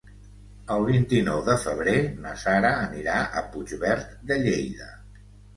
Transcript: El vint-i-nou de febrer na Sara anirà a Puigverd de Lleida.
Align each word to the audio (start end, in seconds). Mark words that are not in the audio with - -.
El 0.75 0.85
vint-i-nou 0.87 1.43
de 1.49 1.57
febrer 1.65 1.95
na 2.25 2.33
Sara 2.45 2.73
anirà 2.87 3.21
a 3.43 3.47
Puigverd 3.53 4.17
de 4.33 4.39
Lleida. 4.47 4.91